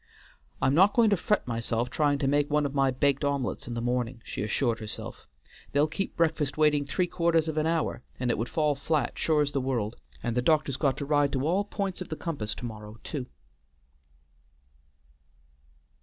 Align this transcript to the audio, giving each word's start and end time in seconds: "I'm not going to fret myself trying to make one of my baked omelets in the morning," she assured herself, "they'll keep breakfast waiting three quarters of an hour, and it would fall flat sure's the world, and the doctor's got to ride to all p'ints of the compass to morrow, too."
"I'm 0.63 0.73
not 0.73 0.93
going 0.95 1.11
to 1.11 1.15
fret 1.15 1.45
myself 1.47 1.91
trying 1.91 2.17
to 2.17 2.27
make 2.27 2.49
one 2.49 2.65
of 2.65 2.73
my 2.73 2.89
baked 2.89 3.23
omelets 3.23 3.67
in 3.67 3.75
the 3.75 3.83
morning," 3.83 4.19
she 4.25 4.41
assured 4.41 4.79
herself, 4.79 5.27
"they'll 5.73 5.85
keep 5.85 6.17
breakfast 6.17 6.57
waiting 6.57 6.85
three 6.85 7.05
quarters 7.05 7.47
of 7.47 7.55
an 7.55 7.67
hour, 7.67 8.01
and 8.19 8.31
it 8.31 8.37
would 8.39 8.49
fall 8.49 8.73
flat 8.73 9.19
sure's 9.19 9.51
the 9.51 9.61
world, 9.61 9.97
and 10.23 10.35
the 10.35 10.41
doctor's 10.41 10.77
got 10.77 10.97
to 10.97 11.05
ride 11.05 11.31
to 11.33 11.45
all 11.45 11.63
p'ints 11.63 12.01
of 12.01 12.09
the 12.09 12.15
compass 12.15 12.55
to 12.55 12.65
morrow, 12.65 12.97
too." 13.03 13.27